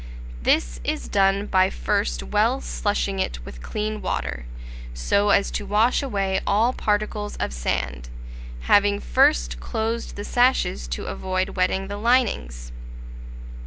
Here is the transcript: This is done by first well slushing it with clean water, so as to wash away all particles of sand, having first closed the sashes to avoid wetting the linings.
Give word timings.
This 0.41 0.79
is 0.83 1.07
done 1.07 1.45
by 1.45 1.69
first 1.69 2.23
well 2.23 2.59
slushing 2.59 3.19
it 3.19 3.45
with 3.45 3.61
clean 3.61 4.01
water, 4.01 4.47
so 4.95 5.29
as 5.29 5.51
to 5.51 5.63
wash 5.67 6.01
away 6.01 6.41
all 6.47 6.73
particles 6.73 7.35
of 7.35 7.53
sand, 7.53 8.09
having 8.61 8.99
first 8.99 9.59
closed 9.59 10.15
the 10.15 10.23
sashes 10.25 10.87
to 10.87 11.05
avoid 11.05 11.49
wetting 11.49 11.87
the 11.87 11.97
linings. 11.97 12.71